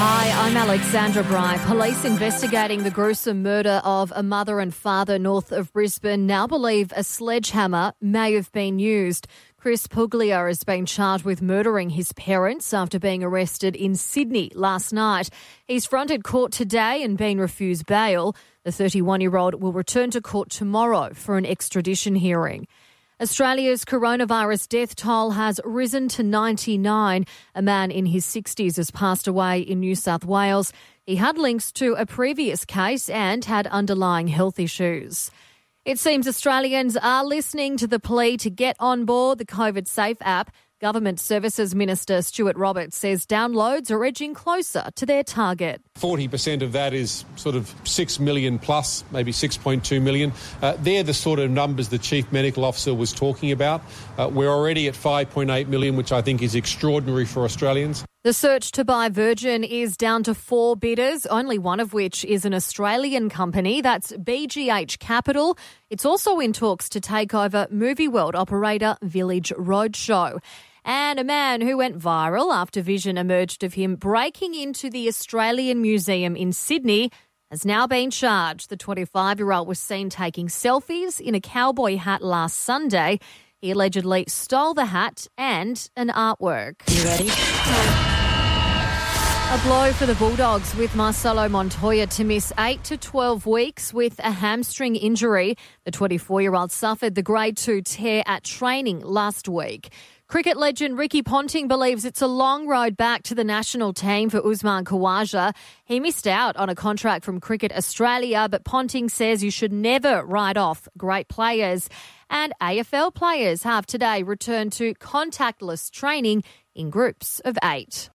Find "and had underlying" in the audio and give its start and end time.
33.10-34.28